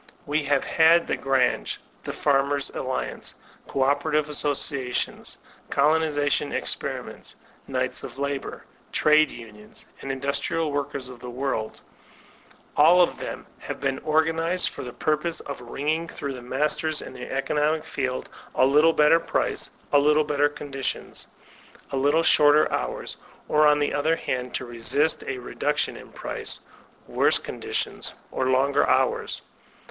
[0.25, 3.35] We have had the Grange, the Farmers' Alliance,
[3.71, 5.37] G> operative Associa tions,
[5.69, 7.35] G>lonization Experiments,
[7.67, 11.81] Knights of Labor, Trade Unions, and Industrial Workers of the World
[12.75, 17.13] All of them have been organized for the purpose of wringing from the masters in
[17.13, 21.27] the economic field a little better price, a little better conditions,
[21.91, 26.59] a little shorter hours; or on the other hand, to resist a reduction in price,
[27.05, 29.43] worse conditions, or longer hours.